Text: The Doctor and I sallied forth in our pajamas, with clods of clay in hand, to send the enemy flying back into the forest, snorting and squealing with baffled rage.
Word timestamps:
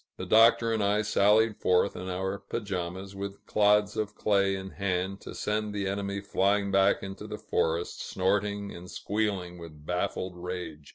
The 0.17 0.25
Doctor 0.25 0.73
and 0.73 0.83
I 0.83 1.03
sallied 1.03 1.57
forth 1.57 1.95
in 1.95 2.09
our 2.09 2.39
pajamas, 2.39 3.15
with 3.15 3.45
clods 3.45 3.95
of 3.95 4.15
clay 4.15 4.55
in 4.55 4.71
hand, 4.71 5.21
to 5.21 5.35
send 5.35 5.75
the 5.75 5.85
enemy 5.87 6.21
flying 6.21 6.71
back 6.71 7.03
into 7.03 7.27
the 7.27 7.37
forest, 7.37 8.01
snorting 8.01 8.71
and 8.75 8.89
squealing 8.89 9.59
with 9.59 9.85
baffled 9.85 10.35
rage. 10.35 10.89